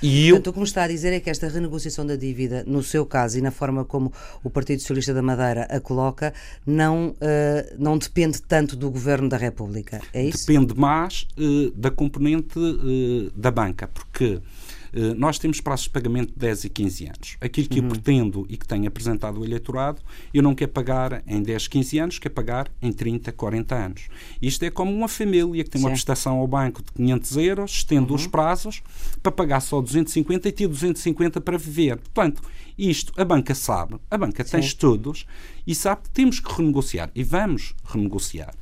[0.03, 2.65] E eu, Portanto, o que me está a dizer é que esta renegociação da dívida,
[2.67, 6.33] no seu caso e na forma como o Partido Socialista da Madeira a coloca,
[6.67, 10.01] não, eh, não depende tanto do Governo da República.
[10.13, 10.47] É isso?
[10.47, 14.41] depende mais eh, da componente eh, da banca, porque
[15.17, 17.37] nós temos prazos de pagamento de 10 e 15 anos.
[17.41, 20.03] Aquilo que eu pretendo e que tenho apresentado ao eleitorado,
[20.33, 24.09] eu não quero pagar em 10, 15 anos, quero pagar em 30, 40 anos.
[24.41, 25.95] Isto é como uma família que tem uma Sim.
[25.95, 28.83] prestação ao banco de 500 euros, estendo os prazos
[29.23, 31.97] para pagar só 250 e ter 250 para viver.
[31.97, 32.43] Portanto,
[32.77, 34.67] isto a banca sabe, a banca tem Sim.
[34.67, 35.27] estudos
[35.67, 38.55] e sabe que temos que renegociar e vamos renegociar.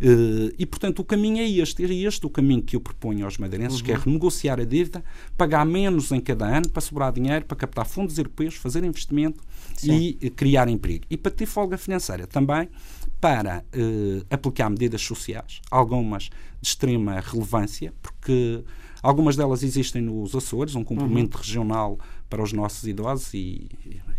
[0.00, 1.84] Eh, e, portanto, o caminho é este.
[1.84, 5.04] É este o caminho que eu proponho aos madeirenses, que é renegociar a dívida,
[5.36, 9.42] pagar menos em cada ano para sobrar dinheiro, para captar fundos europeus, fazer investimento
[9.82, 11.04] e eh, criar emprego.
[11.10, 12.68] E para ter folga financeira também,
[13.20, 18.64] para eh, aplicar medidas sociais, algumas de extrema relevância, porque
[19.06, 21.42] Algumas delas existem nos Açores, um complemento uhum.
[21.42, 23.68] regional para os nossos idosos e,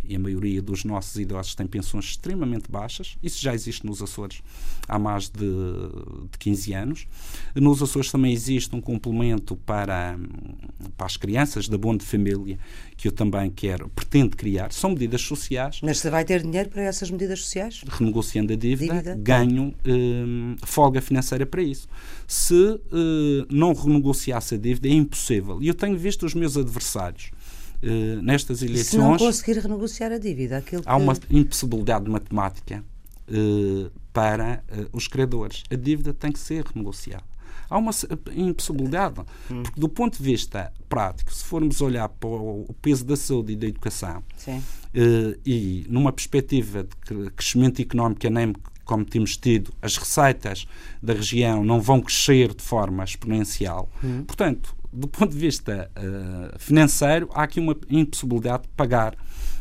[0.07, 3.17] e, a maioria dos nossos idosos tem pensões extremamente baixas.
[3.21, 4.41] Isso já existe nos Açores
[4.87, 5.45] há mais de,
[6.31, 7.07] de 15 anos.
[7.55, 10.17] Nos Açores também existe um complemento para,
[10.95, 12.57] para as crianças da Bonde Família,
[12.95, 14.71] que eu também quero, pretendo criar.
[14.71, 15.79] São medidas sociais.
[15.83, 17.83] Mas você vai ter dinheiro para essas medidas sociais?
[17.87, 19.15] Renegociando a dívida, dívida?
[19.15, 21.87] ganho hum, folga financeira para isso.
[22.27, 25.61] Se hum, não renegociasse a dívida, é impossível.
[25.61, 27.31] E eu tenho visto os meus adversários
[27.83, 28.87] uh, nestas eleições.
[28.87, 32.83] Se não conseguir renegociar a dívida, aquilo há uma impossibilidade matemática
[33.29, 35.63] uh, para uh, os credores.
[35.71, 37.23] A dívida tem que ser renegociada.
[37.69, 37.91] Há uma
[38.33, 39.19] impossibilidade,
[39.51, 39.61] hum.
[39.63, 43.55] porque do ponto de vista prático, se formos olhar para o peso da saúde e
[43.57, 44.23] da educação,
[45.45, 50.65] e numa perspectiva de crescimento económico anêmico como temos tido, as receitas
[51.03, 53.91] da região não vão crescer de forma exponencial.
[54.03, 54.23] Hum.
[54.23, 59.15] Portanto, do ponto de vista uh, financeiro, há aqui uma impossibilidade de pagar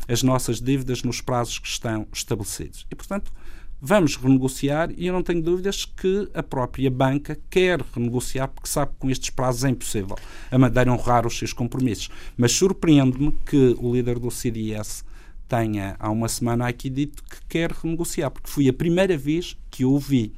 [0.07, 2.85] as nossas dívidas nos prazos que estão estabelecidos.
[2.89, 3.31] E, portanto,
[3.79, 8.93] vamos renegociar e eu não tenho dúvidas que a própria banca quer renegociar porque sabe
[8.93, 10.15] que com estes prazos é impossível
[10.49, 12.09] a Madeira honrar os seus compromissos.
[12.35, 15.03] Mas surpreende-me que o líder do CDS
[15.47, 19.83] tenha há uma semana aqui dito que quer renegociar, porque foi a primeira vez que
[19.83, 20.33] eu ouvi.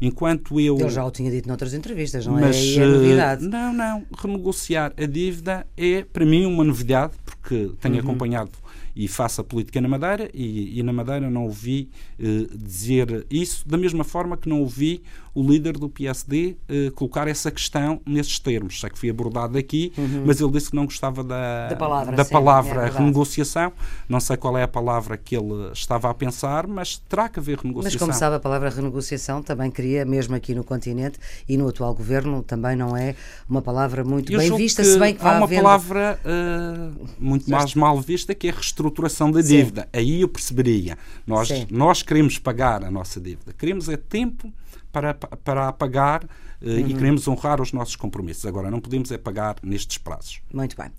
[0.00, 0.78] Enquanto eu.
[0.78, 2.42] Ele já o tinha dito noutras entrevistas, não é?
[2.42, 2.82] mas, é?
[2.82, 3.46] é novidade.
[3.46, 4.06] Não, não.
[4.18, 8.00] Renegociar a dívida é, para mim, uma novidade, porque tenho uhum.
[8.00, 8.50] acompanhado
[8.96, 13.68] e faço a política na Madeira e, e na Madeira não ouvi eh, dizer isso,
[13.68, 15.02] da mesma forma que não ouvi
[15.34, 18.80] o líder do PSD eh, colocar essa questão nesses termos.
[18.80, 20.24] Sei que foi abordado aqui, uhum.
[20.24, 23.70] mas ele disse que não gostava da, da palavra, da sim, palavra é renegociação.
[24.08, 27.58] Não sei qual é a palavra que ele estava a pensar, mas terá que haver
[27.58, 27.98] renegociação.
[27.98, 31.94] Mas como sabe, a palavra renegociação também queria, mesmo aqui no continente e no atual
[31.94, 33.14] governo, também não é
[33.46, 35.62] uma palavra muito Eu bem vista, se bem que há uma havendo...
[35.62, 38.54] palavra uh, muito mais mal vista que é a
[38.86, 39.82] reestruturação da dívida.
[39.82, 39.88] Sim.
[39.92, 40.96] Aí eu perceberia.
[41.26, 43.52] Nós, nós queremos pagar a nossa dívida.
[43.52, 44.52] Queremos é tempo
[44.92, 46.28] para, para pagar uh,
[46.62, 46.78] uhum.
[46.78, 48.46] e queremos honrar os nossos compromissos.
[48.46, 50.40] Agora, não podemos é pagar nestes prazos.
[50.52, 50.90] Muito bem.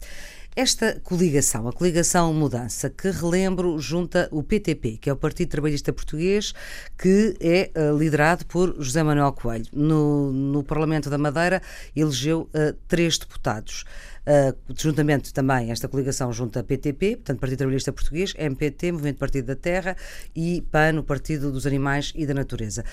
[0.56, 5.94] Esta coligação, a coligação Mudança, que relembro, junta o PTP, que é o Partido Trabalhista
[5.94, 6.52] Português,
[6.98, 9.68] que é uh, liderado por José Manuel Coelho.
[9.72, 11.62] No, no Parlamento da Madeira
[11.96, 13.86] elegeu uh, três deputados.
[14.28, 19.56] Uh, juntamente também esta coligação junta PTP, portanto Partido Trabalhista Português, MPT, Movimento Partido da
[19.56, 19.96] Terra
[20.36, 22.84] e PAN, o Partido dos Animais e da Natureza.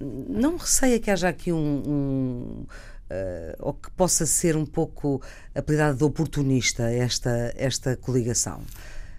[0.00, 2.66] Não receia que haja aqui um, um
[3.10, 5.20] Uh, ou que possa ser um pouco
[5.52, 8.62] apelidado de oportunista esta, esta coligação?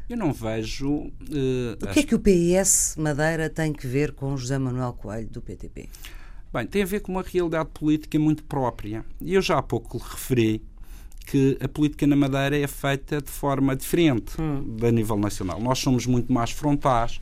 [0.09, 0.89] Eu não vejo.
[0.89, 5.27] Uh, o que é que o PIS Madeira tem que ver com José Manuel Coelho,
[5.27, 5.89] do PTP?
[6.53, 9.03] Bem, tem a ver com uma realidade política muito própria.
[9.19, 10.61] E eu já há pouco lhe referi
[11.31, 14.75] que a política na Madeira é feita de forma diferente hum.
[14.75, 15.61] da nível nacional.
[15.61, 17.21] Nós somos muito mais frontais.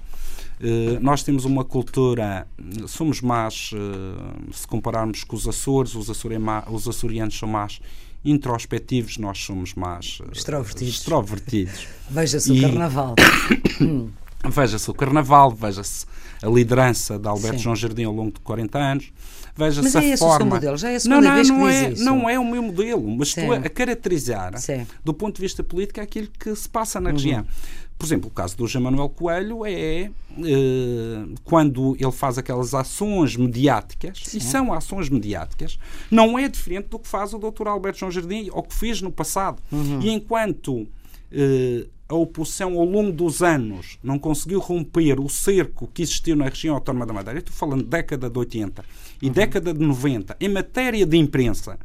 [0.60, 2.48] Uh, nós temos uma cultura,
[2.88, 7.80] somos mais, uh, se compararmos com os Açores, os, os açorianos são mais
[8.26, 10.96] introspectivos, nós somos mais uh, extrovertidos.
[10.96, 11.88] extrovertidos.
[12.10, 13.16] Veja-se o carnaval.
[14.50, 16.06] veja-se o carnaval, veja-se
[16.42, 17.64] a liderança de Alberto Sim.
[17.64, 19.14] João Jardim ao longo de 40 anos.
[19.60, 20.36] Veja-se mas é esse forma.
[20.36, 22.06] o seu modelo, já é a segunda não, não, vez que não diz é, isso.
[22.06, 23.42] Não é o meu modelo, mas Sim.
[23.42, 24.88] estou a caracterizar, Sim.
[25.04, 27.16] do ponto de vista político, aquilo que se passa na uhum.
[27.18, 27.46] região.
[27.98, 30.12] Por exemplo, o caso do José Manuel Coelho é eh,
[31.44, 34.38] quando ele faz aquelas ações mediáticas, Sim.
[34.38, 35.78] e são ações mediáticas,
[36.10, 37.68] não é diferente do que faz o Dr.
[37.68, 39.62] Alberto João Jardim ou que fez no passado.
[39.70, 40.00] Uhum.
[40.02, 40.88] E enquanto
[41.30, 46.46] eh, a oposição ao longo dos anos não conseguiu romper o cerco que existiu na
[46.46, 48.84] região autónoma da Madeira, estou falando de década de 80
[49.22, 49.32] e uhum.
[49.32, 51.78] década de 90, em matéria de imprensa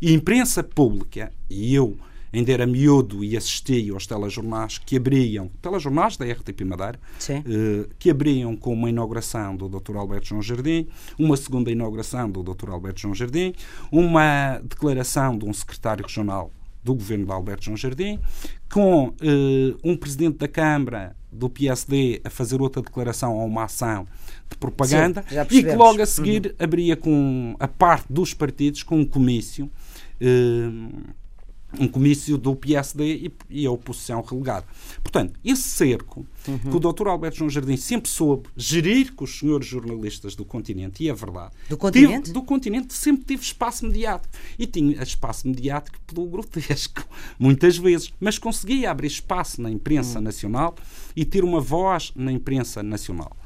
[0.00, 1.96] e imprensa pública, e eu
[2.32, 6.98] ainda era miúdo e assistia aos telejornais que abriam, telejornais da RTP Madeira,
[7.46, 9.96] eh, que abriam com uma inauguração do Dr.
[9.96, 10.86] Alberto João Jardim,
[11.18, 12.70] uma segunda inauguração do Dr.
[12.70, 13.54] Alberto João Jardim,
[13.90, 16.50] uma declaração de um secretário regional
[16.82, 18.18] do governo de Alberto João Jardim,
[18.70, 24.06] com eh, um presidente da Câmara do PSD a fazer outra declaração a uma ação
[24.50, 26.64] de propaganda Sim, e que logo a seguir uhum.
[26.64, 29.70] abria com a parte dos partidos com um comício
[30.20, 30.68] eh,
[31.78, 34.66] um comício do PSD e, a oposição relegada.
[35.02, 36.58] Portanto, esse cerco uhum.
[36.58, 37.08] que o Dr.
[37.08, 41.54] Alberto João Jardim sempre soube gerir com os senhores jornalistas do continente, e é verdade.
[41.68, 42.22] Do continente?
[42.22, 44.34] Teve, do continente sempre teve espaço mediático.
[44.58, 47.04] E tinha espaço mediático pelo grotesco,
[47.38, 48.12] muitas vezes.
[48.20, 50.24] Mas conseguia abrir espaço na imprensa uhum.
[50.24, 50.74] nacional
[51.16, 53.36] e ter uma voz na imprensa nacional.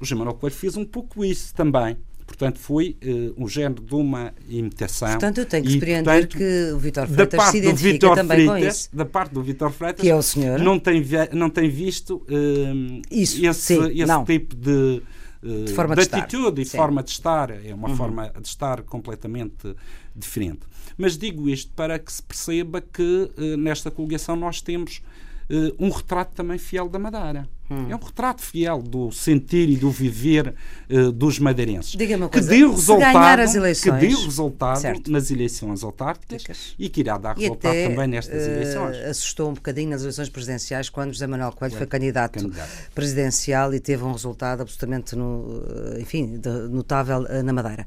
[0.00, 3.94] O José Manuel Coelho fez um pouco isso também Portanto, foi uh, um género de
[3.94, 5.10] uma imitação.
[5.10, 8.68] Portanto, eu tenho que compreender que o Vitor Freitas se identifica Vitor também Freitas, com
[8.68, 8.88] isso.
[8.92, 10.58] Da parte do Vitor Freitas, que é o senhor.
[10.58, 15.02] Não tem, não tem visto uh, isso, esse, sim, esse tipo de,
[15.42, 17.50] de, forma de, de atitude e forma de estar.
[17.50, 17.96] É uma uhum.
[17.96, 19.76] forma de estar completamente
[20.16, 20.60] diferente.
[20.96, 25.02] Mas digo isto para que se perceba que uh, nesta coligação nós temos
[25.50, 27.48] uh, um retrato também fiel da Madeira.
[27.70, 27.86] Hum.
[27.88, 30.54] É um retrato fiel do sentir e do viver
[30.90, 31.92] uh, dos madeirenses.
[31.92, 35.10] Diga uma coisa, que deu resultado, as eleições, que deu resultado certo.
[35.10, 36.74] nas eleições autárquicas Dicas.
[36.78, 38.96] e que irá dar e resultado até, também nestas uh, eleições.
[38.98, 43.80] Assustou um bocadinho nas eleições presidenciais quando José Manuel Coelho foi candidato, candidato, presidencial e
[43.80, 45.62] teve um resultado absolutamente no,
[45.98, 47.86] enfim, de, notável na Madeira.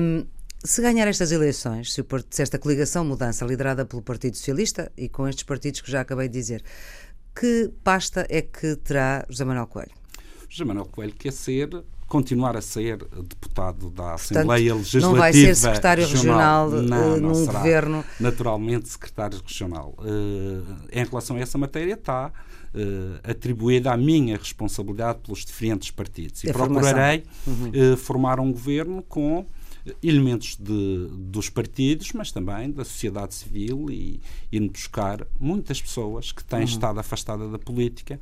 [0.00, 0.26] Um,
[0.64, 5.28] se ganhar estas eleições, se, se esta coligação mudança liderada pelo Partido Socialista e com
[5.28, 6.62] estes partidos que já acabei de dizer,
[7.34, 9.92] que pasta é que terá José Manuel Coelho?
[10.48, 11.68] José Manuel Coelho quer ser
[12.08, 17.20] continuar a ser deputado da Portanto, Assembleia Legislativa não vai ser secretário regional, regional não,
[17.20, 19.94] num será, governo naturalmente secretário regional.
[19.98, 26.42] Uh, em relação a essa matéria está uh, atribuída à minha responsabilidade pelos diferentes partidos.
[26.44, 27.92] E procurarei uhum.
[27.92, 29.46] uh, formar um governo com
[30.02, 34.20] elementos de, dos partidos, mas também da sociedade civil e
[34.50, 36.64] ir buscar muitas pessoas que têm uhum.
[36.64, 38.18] estado afastadas da política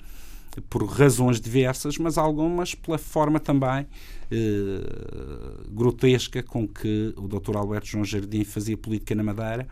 [0.70, 3.87] por razões diversas, mas algumas pela forma também
[4.31, 7.57] eh, grotesca com que o Dr.
[7.57, 9.68] Alberto João Jardim fazia política na Madeira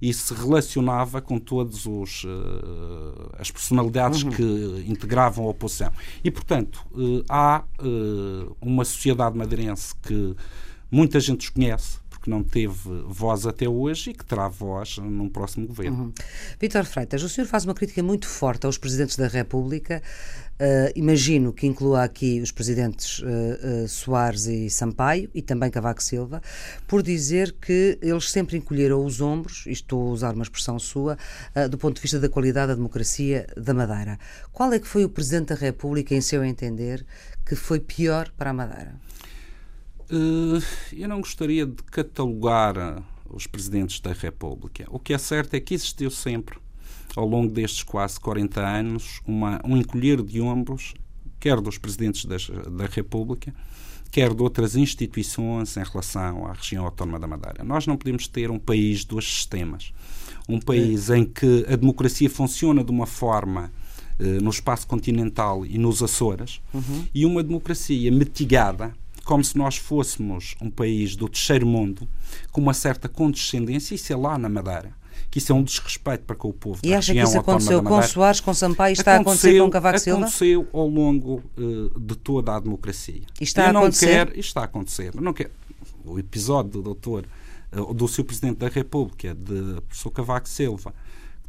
[0.00, 2.08] e se relacionava com todas uh,
[3.36, 4.30] as personalidades uhum.
[4.30, 5.92] que integravam a oposição.
[6.22, 10.36] E, portanto, uh, há uh, uma sociedade madeirense que
[10.90, 12.74] muita gente desconhece, porque não teve
[13.06, 16.04] voz até hoje e que terá voz num próximo governo.
[16.04, 16.12] Uhum.
[16.60, 20.02] Vítor Freitas, o senhor faz uma crítica muito forte aos presidentes da República.
[20.60, 26.02] Uh, imagino que inclua aqui os presidentes uh, uh, Soares e Sampaio e também Cavaco
[26.02, 26.42] Silva,
[26.88, 31.16] por dizer que eles sempre encolheram os ombros, e estou a usar uma expressão sua,
[31.70, 34.18] do ponto de vista da qualidade da democracia da Madeira.
[34.50, 37.06] Qual é que foi o presidente da República, em seu entender,
[37.46, 38.96] que foi pior para a Madeira?
[40.10, 44.86] Uh, eu não gostaria de catalogar os presidentes da República.
[44.88, 46.58] O que é certo é que existiu sempre,
[47.14, 50.94] ao longo destes quase 40 anos, uma, um encolher de ombros,
[51.38, 53.54] quer dos presidentes das, da República,
[54.10, 57.62] quer de outras instituições em relação à região autónoma da Madeira.
[57.62, 59.92] Nós não podemos ter um país de dois sistemas.
[60.48, 63.70] Um país em que a democracia funciona de uma forma
[64.18, 67.04] uh, no espaço continental e nos Açores, uhum.
[67.14, 68.94] e uma democracia mitigada
[69.28, 72.08] como se nós fôssemos um país do terceiro mundo,
[72.50, 74.96] com uma certa condescendência, isso é lá na Madeira
[75.30, 78.00] que isso é um desrespeito para com o povo e acha que isso aconteceu com
[78.00, 80.20] Soares, com Sampaio, está a acontecer com Cavaco Silva?
[80.20, 83.20] Aconteceu ao longo uh, de toda a democracia.
[83.38, 84.06] E está Eu a acontecer?
[84.06, 85.14] Quero, está a acontecer.
[85.20, 85.50] não quero,
[86.02, 87.26] o episódio do doutor,
[87.76, 90.94] uh, do seu Presidente da República, de professor Cavaco Silva,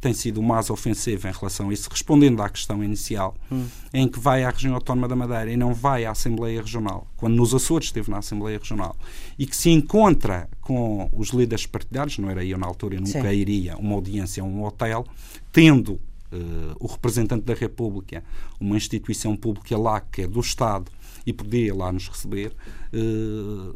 [0.00, 3.66] tem sido mais ofensivo em relação a isso, respondendo à questão inicial, hum.
[3.92, 7.34] em que vai à região autónoma da Madeira e não vai à Assembleia Regional, quando
[7.34, 8.96] nos Açores esteve na Assembleia Regional,
[9.38, 13.30] e que se encontra com os líderes partidários, não era eu na altura, eu nunca
[13.30, 13.36] Sim.
[13.36, 15.06] iria uma audiência a um hotel,
[15.52, 16.00] tendo
[16.32, 18.22] Uh, o representante da República,
[18.60, 20.88] uma instituição pública lá que é do Estado
[21.26, 22.52] e podia lá nos receber,
[22.94, 23.74] uh,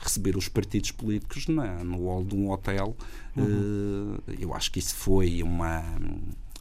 [0.00, 2.96] receber os partidos políticos na, no hall de um hotel.
[3.36, 4.16] Uhum.
[4.18, 5.84] Uh, eu acho que isso foi uma,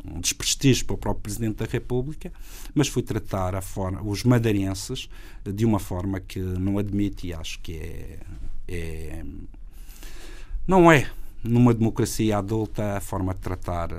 [0.06, 2.32] um desprestígio para o próprio Presidente da República,
[2.74, 5.10] mas foi tratar a forma, os madeirenses
[5.46, 8.20] de uma forma que não admite e acho que é,
[8.68, 9.26] é
[10.68, 11.10] não é
[11.44, 13.90] numa democracia adulta a forma de tratar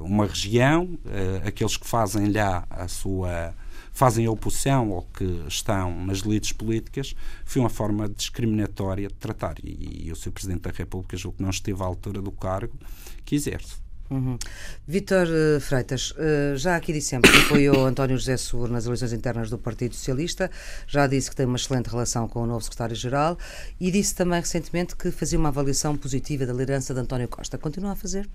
[0.00, 3.54] uma região, uh, aqueles que fazem lá a sua
[3.98, 9.56] fazem oposição ou que estão nas elites políticas, foi uma forma discriminatória de tratar.
[9.60, 10.30] E, e o Sr.
[10.30, 12.78] Presidente da República julgo que não esteve à altura do cargo
[13.24, 13.87] que exerce.
[14.10, 14.38] Uhum.
[14.86, 19.50] Vítor uh, Freitas, uh, já aqui dissemos que apoiou António José Seguro nas eleições internas
[19.50, 20.50] do Partido Socialista,
[20.86, 23.36] já disse que tem uma excelente relação com o novo secretário-geral
[23.78, 27.58] e disse também recentemente que fazia uma avaliação positiva da liderança de António Costa.
[27.58, 28.28] Continua a fazer?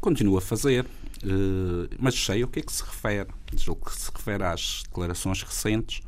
[0.00, 3.28] Continua a fazer, uh, mas sei o que é que se refere.
[3.68, 6.00] O que se refere às declarações recentes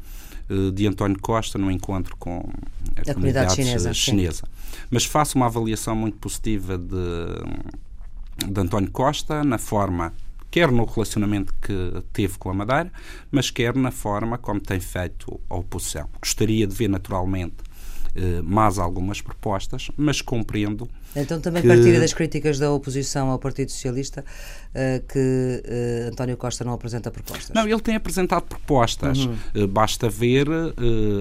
[0.74, 2.36] de António Costa no encontro com
[2.96, 3.94] a, a comunidade, comunidade, chinesa.
[3.94, 4.42] chinesa.
[4.90, 6.94] Mas faço uma avaliação muito positiva de
[8.36, 10.12] de António Costa, na forma,
[10.50, 12.92] quer no relacionamento que teve com a Madeira,
[13.30, 16.08] mas quer na forma como tem feito a oposição.
[16.20, 17.56] Gostaria de ver, naturalmente,
[18.16, 20.88] eh, mais algumas propostas, mas compreendo.
[21.16, 21.66] Então também que...
[21.66, 24.24] partilha das críticas da oposição ao Partido Socialista
[24.70, 27.50] uh, que uh, António Costa não apresenta propostas.
[27.52, 29.18] Não, ele tem apresentado propostas.
[29.18, 29.36] Uhum.
[29.56, 30.46] Uh, basta ver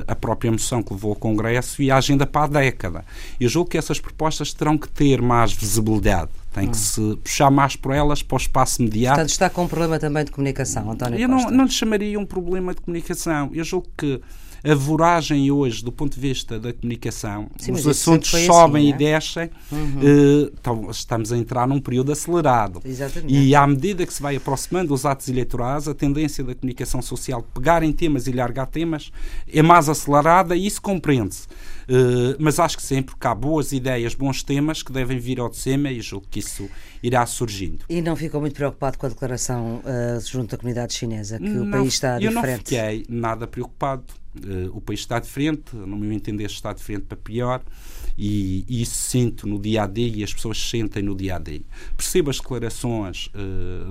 [0.08, 3.04] a própria moção que levou ao Congresso e a agenda para a década.
[3.40, 6.30] Eu julgo que essas propostas terão que ter mais visibilidade.
[6.54, 6.74] Tem que hum.
[6.74, 9.16] se puxar mais por elas para o espaço mediático.
[9.16, 11.50] Portanto, está com um problema também de comunicação, António Eu Costa.
[11.50, 13.50] não, não lhe chamaria um problema de comunicação.
[13.54, 14.22] Eu julgo que
[14.64, 18.94] a voragem hoje, do ponto de vista da comunicação, Sim, os assuntos sobem assim, e
[18.94, 18.98] é?
[19.12, 19.78] descem, uhum.
[19.80, 22.82] uh, então, estamos a entrar num período acelerado.
[22.86, 23.34] Exatamente.
[23.34, 27.44] E à medida que se vai aproximando os atos eleitorais, a tendência da comunicação social
[27.54, 29.12] pegar em temas e largar temas
[29.52, 31.46] é mais acelerada e isso compreende-se.
[31.84, 35.50] Uh, mas acho que sempre que há boas ideias, bons temas que devem vir ao
[35.50, 36.70] de cima e julgo que isso
[37.02, 37.86] irá surgindo.
[37.90, 41.68] E não ficou muito preocupado com a declaração uh, junto à comunidade chinesa, que não,
[41.68, 42.74] o país está eu diferente?
[42.76, 44.04] Eu não fiquei nada preocupado.
[44.36, 47.62] Uh, o país está diferente, no meu entender, está diferente para pior.
[48.16, 51.40] E, e, isso sinto no dia a dia e as pessoas sentem no dia a
[51.40, 51.62] dia.
[51.98, 53.32] Percebo as declarações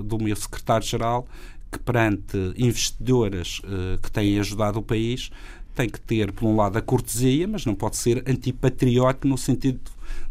[0.05, 1.27] do meu secretário-geral
[1.73, 5.31] que, perante investidoras uh, que têm ajudado o país,
[5.73, 9.79] tem que ter, por um lado, a cortesia, mas não pode ser antipatriótico no sentido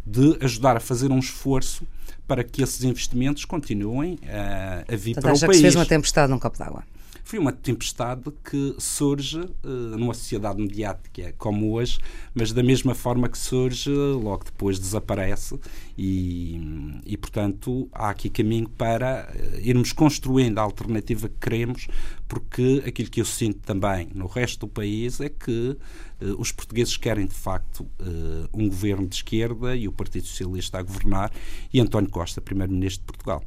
[0.07, 1.87] de ajudar a fazer um esforço
[2.27, 5.41] para que esses investimentos continuem a, a vir para o país.
[5.43, 6.85] que se fez uma tempestade num copo d'água
[7.25, 11.99] foi uma tempestade que surge uh, numa sociedade mediática como hoje,
[12.35, 15.59] mas da mesma forma que surge, logo depois desaparece
[15.97, 21.89] e, e portanto, há aqui caminho para uh, irmos construindo a alternativa que queremos,
[22.33, 25.77] porque aquilo que eu sinto também no resto do país é que
[26.23, 27.87] uh, os portugueses querem, de facto,
[28.55, 31.31] um governo de esquerda e o Partido Socialista a governar
[31.71, 33.45] e António Costa, Primeiro-Ministro de Portugal.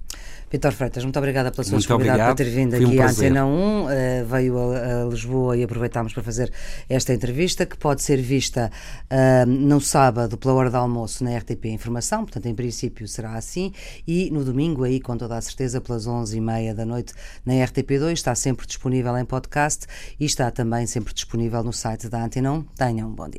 [0.52, 3.50] Vitor Freitas, muito obrigada pela sua disponibilidade por ter vindo aqui um à Antena 1.
[3.50, 3.88] Uh,
[4.26, 6.54] veio a, a, Lisboa e aproveitámos para fazer
[6.88, 8.72] esta entrevista, que pode ser vista
[9.06, 13.74] uh, no sábado pela hora do almoço na RTP Informação, portanto, em princípio será assim,
[14.08, 17.14] e no domingo, aí com toda a certeza, pelas 11h30 da noite
[17.44, 18.14] na RTP2.
[18.14, 18.75] Está sempre disponível
[19.18, 19.86] em podcast
[20.20, 22.64] e está também sempre disponível no site da Antena 1.
[22.76, 23.34] Tenham um bom dia.